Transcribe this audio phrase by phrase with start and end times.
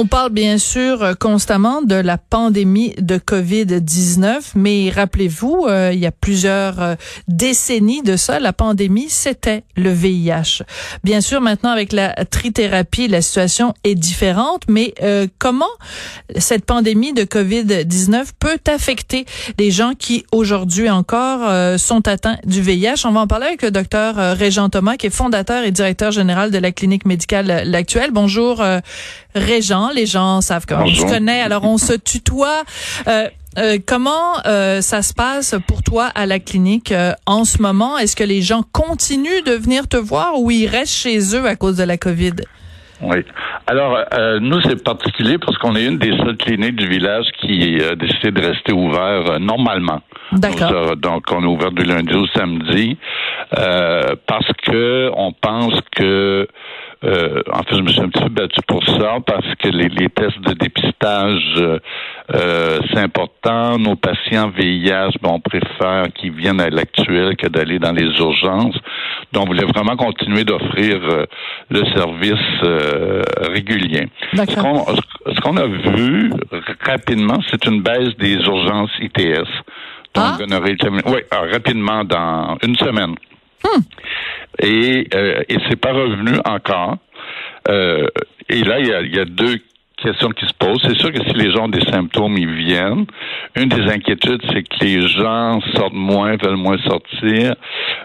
[0.00, 5.98] On parle bien sûr euh, constamment de la pandémie de COVID-19, mais rappelez-vous, euh, il
[5.98, 6.94] y a plusieurs euh,
[7.26, 10.62] décennies de ça, la pandémie, c'était le VIH.
[11.02, 14.94] Bien sûr, maintenant avec la trithérapie, la situation est différente, mais
[15.38, 15.66] comment
[16.36, 19.24] cette pandémie de COVID-19 peut affecter
[19.58, 23.04] les gens qui aujourd'hui encore sont atteints du VIH?
[23.04, 26.50] On va en parler avec le docteur Régent Thomas, qui est fondateur et directeur général
[26.50, 28.10] de la clinique médicale L'Actuelle.
[28.12, 28.62] Bonjour,
[29.38, 29.90] Régent.
[29.94, 32.62] Les gens savent comment on se connaît, alors on se tutoie.
[33.06, 36.92] Euh, euh, comment euh, ça se passe pour toi à la clinique
[37.26, 37.98] en ce moment?
[37.98, 41.56] Est-ce que les gens continuent de venir te voir ou ils restent chez eux à
[41.56, 42.34] cause de la COVID?
[43.00, 43.18] Oui.
[43.68, 43.96] Alors,
[44.40, 48.32] nous, c'est particulier parce qu'on est une des seules cliniques du village qui a décidé
[48.32, 50.00] de rester ouvert normalement.
[50.32, 50.96] D'accord.
[50.96, 52.96] Donc, on est ouvert du lundi au samedi
[53.50, 56.48] parce que on pense que
[57.04, 59.88] euh, en fait, je me suis un petit peu battu pour ça parce que les,
[59.88, 61.78] les tests de dépistage,
[62.34, 63.78] euh, c'est important.
[63.78, 68.76] Nos patients VIH, bon, on préfère qu'ils viennent à l'actuel que d'aller dans les urgences.
[69.32, 71.26] Donc, on voulait vraiment continuer d'offrir euh,
[71.70, 74.08] le service euh, régulier.
[74.34, 76.32] Ce qu'on a vu
[76.84, 79.46] rapidement, c'est une baisse des urgences ITS.
[80.14, 80.36] Donc, ah.
[81.06, 81.20] oui,
[81.52, 83.14] rapidement, dans une semaine.
[84.60, 86.96] Et, euh, et c'est pas revenu encore.
[87.68, 88.06] Euh,
[88.48, 89.58] et là, il y a, y a deux
[89.98, 90.78] question qui se pose.
[90.82, 93.06] C'est sûr que si les gens ont des symptômes, ils viennent.
[93.56, 97.54] Une des inquiétudes, c'est que les gens sortent moins, veulent moins sortir.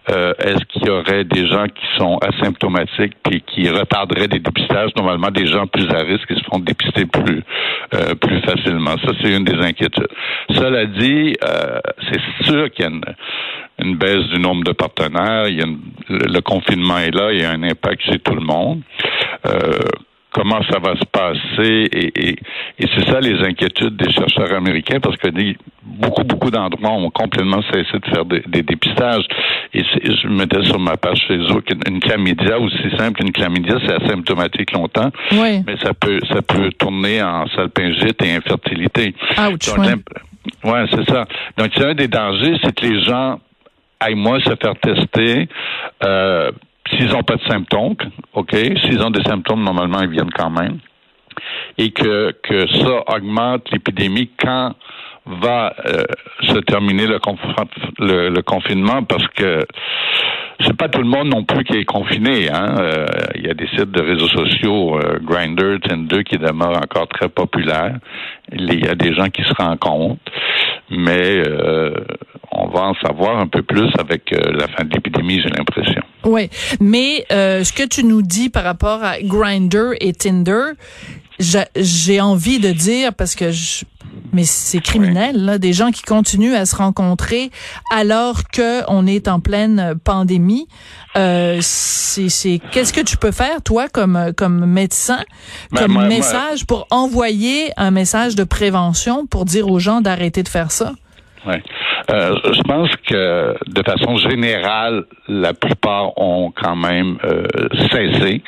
[0.09, 4.91] Euh, Est-ce qu'il y aurait des gens qui sont asymptomatiques et qui retarderaient des dépistages?
[4.95, 7.44] Normalement, des gens plus à risque qui se font dépister plus
[7.94, 8.95] euh, plus facilement.
[9.05, 10.07] Ça, c'est une des inquiétudes.
[10.50, 13.03] Cela dit, euh, c'est sûr qu'il y a une,
[13.80, 15.47] une, baisse du nombre de partenaires.
[15.47, 15.67] Il y a
[16.09, 18.81] le, confinement est là, il y a un impact chez tout le monde.
[20.34, 22.36] Comment ça va se passer et, et,
[22.80, 25.30] et c'est ça les inquiétudes des chercheurs américains parce que
[25.84, 29.25] beaucoup beaucoup d'endroits ont complètement cessé de faire des, dépistages.
[29.74, 34.72] Et je mettais sur ma page Facebook une, chlamydia aussi simple une chlamydia c'est asymptomatique
[34.72, 35.63] longtemps oui.
[35.66, 39.13] mais ça peut ça peut tourner en salpingite et infertilité.
[39.38, 40.02] Ouch, Donc,
[40.63, 41.25] ouais, c'est ça.
[41.57, 43.40] Donc c'est un des dangers c'est que les gens
[44.00, 45.47] aillent moins se faire tester
[46.03, 46.52] euh,
[46.98, 47.96] S'ils n'ont pas de symptômes,
[48.34, 50.80] OK, s'ils ont des symptômes, normalement, ils viennent quand même.
[51.78, 54.76] Et que, que ça augmente l'épidémie quand
[55.26, 56.04] va euh,
[56.42, 59.66] se terminer le, le, confinement parce que
[60.59, 62.50] c'est pas tout le monde non plus qui est confiné.
[62.52, 62.76] Hein?
[62.80, 63.06] Euh,
[63.36, 67.30] il y a des sites de réseaux sociaux, euh, Grindr, Tinder, qui demeurent encore très
[67.30, 67.98] populaires.
[68.52, 70.22] Il y a des gens qui se rencontrent,
[70.90, 71.94] mais euh,
[72.52, 76.04] on va en savoir un peu plus avec la fin de l'épidémie, j'ai l'impression.
[76.25, 80.72] Oui, mais ce que tu nous dis par rapport à Grindr et Tinder,
[81.39, 83.85] j'ai envie de dire parce que je,
[84.31, 87.51] mais c'est criminel là, des gens qui continuent à se rencontrer
[87.91, 90.67] alors que on est en pleine pandémie.
[91.16, 95.23] Euh, c'est qu'est-ce que tu peux faire toi comme comme médecin
[95.72, 100.50] ben, comme message pour envoyer un message de prévention pour dire aux gens d'arrêter de
[100.50, 100.94] faire ça?
[101.45, 101.62] Ouais.
[102.12, 107.46] Euh, je pense que de façon générale, la plupart ont quand même euh,
[107.91, 108.41] cessé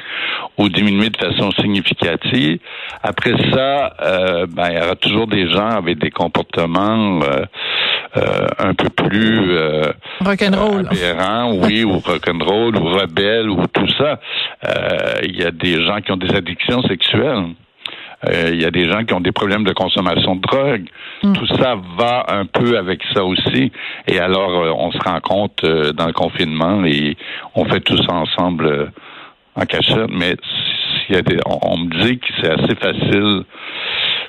[0.58, 2.60] ou diminué de façon significative.
[3.02, 7.20] Après ça, euh, ben, il y aura toujours des gens avec des comportements
[8.60, 9.58] un peu plus
[10.22, 10.88] rock'n'roll,
[11.64, 14.20] oui, ou rock'n'roll, ou rebelle, ou tout ça.
[15.24, 17.56] Il y a des gens qui ont des addictions sexuelles.
[18.30, 20.86] Euh, il y a des gens qui ont des problèmes de consommation de drogue.
[21.24, 21.34] Hmm.
[21.34, 23.72] Tout ça va un peu avec ça aussi.
[24.08, 27.18] Et alors, euh, on se rend compte euh, dans le confinement et
[27.56, 28.92] on fait tout ça ensemble
[29.56, 30.10] en cachette.
[30.10, 30.36] Mais
[31.10, 33.44] y a des, on, me dit que c'est assez facile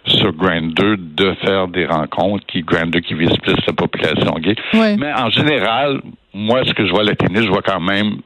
[0.06, 4.54] sur Grindr de faire des rencontres qui Grindr qui vise plus la population gay.
[4.74, 6.00] Mais en général,
[6.34, 8.18] moi, ce que je vois à la télé, je vois quand même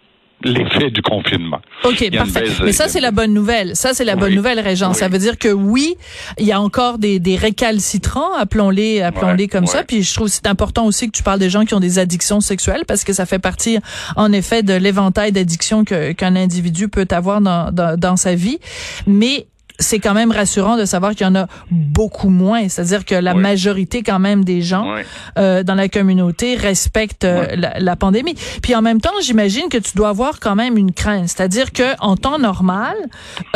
[0.43, 1.61] l'effet du confinement.
[1.85, 2.45] OK, parfait.
[2.65, 3.77] Mais ça, c'est la bonne nouvelle.
[3.77, 4.93] Ça, c'est la bonne nouvelle, Régent.
[4.95, 5.97] Ça veut dire que oui,
[6.39, 9.83] il y a encore des, des récalcitrants, appelons-les appelons-les comme ça.
[9.83, 12.41] Puis je trouve c'est important aussi que tu parles des gens qui ont des addictions
[12.41, 13.79] sexuelles parce que ça fait partie,
[14.17, 18.59] en effet, de l'éventail d'addictions qu'un individu peut avoir dans, dans, dans sa vie.
[19.07, 19.47] Mais
[19.81, 22.69] c'est quand même rassurant de savoir qu'il y en a beaucoup moins.
[22.69, 24.95] C'est-à-dire que la majorité quand même des gens
[25.39, 28.35] euh, dans la communauté respectent euh, la, pandémie.
[28.63, 31.29] Puis en même temps, j'imagine que tu dois avoir quand même une crainte.
[31.29, 32.95] C'est-à-dire que en temps normal,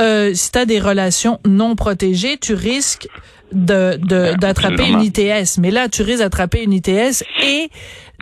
[0.00, 3.09] euh, si tu as des relations non protégées, tu risques
[3.53, 3.99] de
[4.35, 5.59] d'attraper une ITS.
[5.59, 7.70] Mais là, tu risques d'attraper une ITS et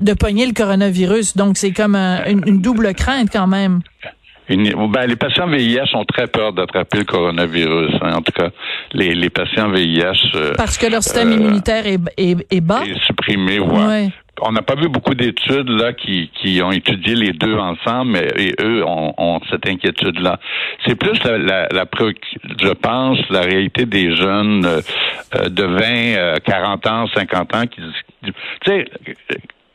[0.01, 1.37] de pogner le coronavirus.
[1.37, 3.81] Donc c'est comme une double crainte quand même.
[4.49, 7.95] Ben, les patients VIH ont très peur d'attraper le coronavirus.
[8.03, 8.15] Hein.
[8.17, 8.51] En tout cas,
[8.93, 10.13] les, les patients VIH.
[10.35, 12.83] Euh, Parce que leur système immunitaire est, est, bas.
[12.85, 14.09] Est supprimé, ouais.
[14.41, 18.29] On n'a pas vu beaucoup d'études là qui, qui ont étudié les deux ensemble, mais
[18.37, 20.41] et eux ont, ont cette inquiétude-là.
[20.87, 21.85] C'est plus la, la, la,
[22.61, 25.65] je pense, la réalité des jeunes euh, de
[26.35, 27.83] 20, 40 ans, 50 ans qui,
[28.23, 28.33] tu
[28.67, 28.87] sais,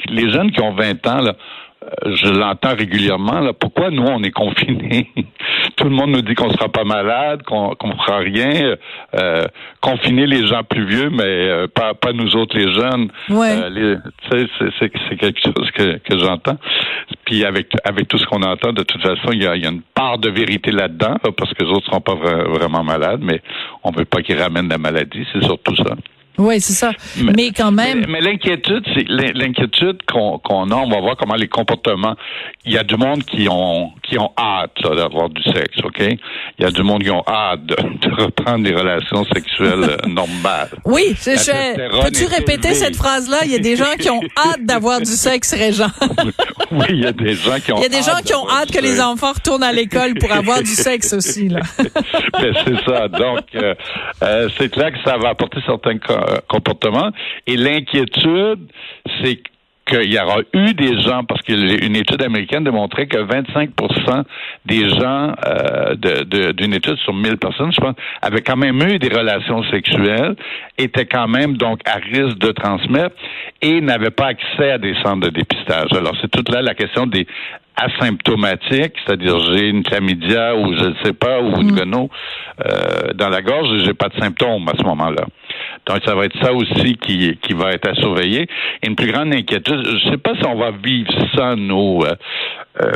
[0.10, 1.34] les jeunes qui ont 20 ans là euh,
[2.06, 3.40] je l'entends régulièrement.
[3.40, 5.12] Là, pourquoi nous on est confinés?
[5.76, 8.76] Tout le monde nous dit qu'on sera pas malade, qu'on qu'on fera rien.
[9.16, 9.46] Euh,
[9.82, 13.10] confiner les gens plus vieux, mais euh, pas pas nous autres les jeunes.
[13.30, 13.58] Ouais.
[13.62, 13.98] Euh,
[14.80, 16.58] c'est quelque chose que, que j'entends.
[17.26, 19.70] Puis avec avec tout ce qu'on entend, de toute façon, il y a, y a,
[19.70, 23.42] une part de vérité là-dedans, parce que les autres seront pas vraiment malades, mais
[23.84, 25.26] on veut pas qu'ils ramènent la maladie.
[25.32, 25.96] C'est surtout ça.
[26.38, 26.92] Oui, c'est ça.
[27.18, 28.06] Mais, quand même.
[28.08, 30.76] Mais, l'inquiétude, c'est l'inquiétude qu'on a.
[30.76, 32.16] On va voir comment les comportements.
[32.66, 36.00] Il y a du monde qui ont qui ont hâte d'avoir du sexe, ok?
[36.00, 37.76] Il y a du monde qui ont hâte de,
[38.10, 40.70] reprendre des relations sexuelles euh, normales.
[40.86, 41.36] Oui, c'est
[41.76, 43.40] Peux-tu répéter cette phrase-là?
[43.44, 45.92] Il y a des gens qui ont hâte d'avoir du sexe, Régent.
[46.72, 47.78] oui, il y a des gens qui ont.
[47.78, 50.32] Il y a des gens qui ont hâte que les enfants retournent à l'école pour
[50.32, 51.60] avoir du sexe aussi là.
[52.40, 53.08] C'est ça.
[53.08, 53.74] Donc, euh,
[54.24, 55.98] euh, c'est clair que ça va apporter certains
[56.48, 57.12] comportements.
[57.46, 58.60] Et l'inquiétude,
[59.22, 59.42] c'est
[59.88, 64.24] qu'il y aura eu des gens, parce qu'une étude américaine démontrait que 25%
[64.66, 65.96] des gens euh,
[66.54, 70.36] d'une étude sur 1000 personnes, je pense, avaient quand même eu des relations sexuelles,
[70.78, 73.16] étaient quand même donc à risque de transmettre
[73.62, 75.92] et n'avaient pas accès à des centres de dépistage.
[75.92, 77.28] Alors c'est toute là la question des
[77.78, 82.10] asymptomatique, c'est-à-dire j'ai une chlamydia ou je ne sais pas, ou une gono mm.
[82.66, 85.26] euh, dans la gorge et j'ai pas de symptômes à ce moment-là.
[85.86, 88.48] Donc ça va être ça aussi qui, qui va être à surveiller.
[88.82, 92.02] Et une plus grande inquiétude, je ne sais pas si on va vivre ça, nous.
[92.04, 92.16] Euh,
[92.82, 92.92] euh,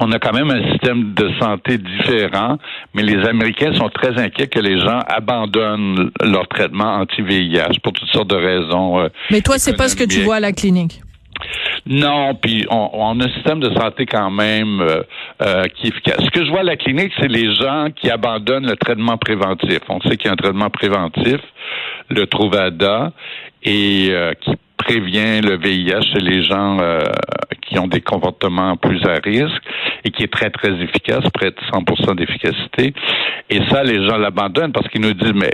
[0.00, 2.58] on a quand même un système de santé différent,
[2.94, 8.10] mais les Américains sont très inquiets que les gens abandonnent leur traitement anti-VIH pour toutes
[8.10, 9.08] sortes de raisons.
[9.30, 11.00] mais toi, c'est pas ce que tu vois à la clinique?
[11.86, 15.02] Non, puis on, a un système de santé quand même euh,
[15.42, 16.22] euh, qui est efficace.
[16.22, 19.80] Ce que je vois à la clinique, c'est les gens qui abandonnent le traitement préventif.
[19.88, 21.40] On sait qu'il y a un traitement préventif,
[22.10, 23.12] le Truvada,
[23.62, 26.78] et euh, qui prévient le VIH chez les gens
[27.62, 29.62] qui ont des comportements plus à risque
[30.04, 32.92] et qui est très, très efficace, près de 100 d'efficacité.
[33.50, 35.50] Et ça, les gens l'abandonnent parce qu'ils nous disent, mais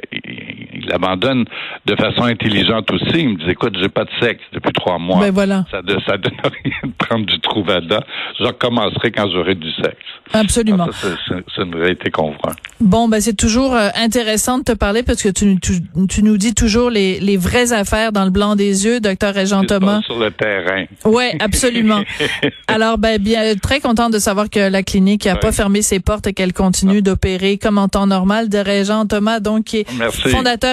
[0.85, 1.45] il l'abandonne
[1.87, 3.05] de façon intelligente aussi.
[3.15, 5.21] Il me dit, écoute, j'ai pas de sexe depuis trois mois.
[5.21, 5.65] Ben voilà.
[5.71, 6.33] Ça, ne ça donne
[6.65, 8.01] rien de prendre du Trouvada.
[8.39, 9.97] Je recommencerai quand j'aurai du sexe.
[10.33, 10.89] Absolument.
[10.93, 12.55] C'est une réalité qu'on voit.
[12.81, 16.55] Bon, ben c'est toujours euh, intéressant de te parler parce que tu, tu, nous dis
[16.55, 20.01] toujours les, les vraies affaires dans le blanc des yeux, docteur Régent Thomas.
[20.03, 20.85] Sur le terrain.
[21.05, 22.03] Oui, absolument.
[22.69, 26.27] Alors, ben bien, très contente de savoir que la clinique n'a pas fermé ses portes
[26.27, 28.49] et qu'elle continue d'opérer comme en temps normal.
[28.49, 29.87] De Régent Thomas, donc, qui est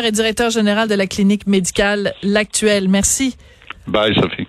[0.05, 2.87] et directeur général de la clinique médicale L'Actuelle.
[2.89, 3.35] Merci.
[3.87, 4.47] Bye, Sophie.